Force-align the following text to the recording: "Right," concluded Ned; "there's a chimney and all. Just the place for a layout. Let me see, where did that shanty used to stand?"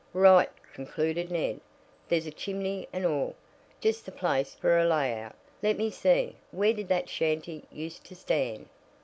"Right," 0.13 0.49
concluded 0.73 1.29
Ned; 1.29 1.61
"there's 2.09 2.25
a 2.25 2.31
chimney 2.31 2.89
and 2.91 3.05
all. 3.05 3.35
Just 3.79 4.03
the 4.03 4.11
place 4.11 4.55
for 4.55 4.79
a 4.79 4.83
layout. 4.83 5.35
Let 5.61 5.77
me 5.77 5.91
see, 5.91 6.37
where 6.49 6.73
did 6.73 6.87
that 6.87 7.07
shanty 7.07 7.65
used 7.71 8.03
to 8.05 8.15
stand?" 8.15 8.67